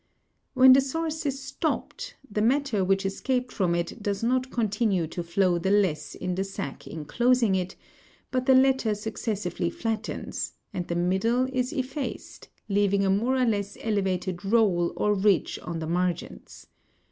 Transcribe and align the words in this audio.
When 0.55 0.73
the 0.73 0.81
source 0.81 1.27
is 1.27 1.43
stopped, 1.43 2.15
the 2.27 2.41
matter 2.41 2.83
which 2.83 3.05
escaped 3.05 3.51
from 3.51 3.75
it 3.75 4.01
does 4.01 4.23
not 4.23 4.49
continue 4.49 5.05
to 5.05 5.21
flow 5.21 5.59
the 5.59 5.69
less 5.69 6.15
in 6.15 6.33
the 6.33 6.43
sack 6.43 6.87
enclosing 6.87 7.53
it, 7.53 7.75
but 8.31 8.47
the 8.47 8.55
latter 8.55 8.95
successively 8.95 9.69
flattens, 9.69 10.53
and 10.73 10.87
the 10.87 10.95
middle 10.95 11.47
is 11.53 11.71
effaced, 11.71 12.49
leaving 12.67 13.05
a 13.05 13.11
more 13.11 13.35
or 13.37 13.45
less 13.45 13.77
elevated 13.79 14.43
roll 14.43 14.91
or 14.97 15.13
ridge 15.13 15.59
on 15.61 15.77
the 15.77 15.85
margins. 15.87 16.65